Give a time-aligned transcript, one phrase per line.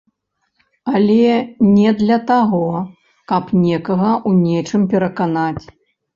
[0.99, 1.25] Але
[1.75, 2.65] не для таго,
[3.33, 5.65] каб некага ў нечым пераканаць.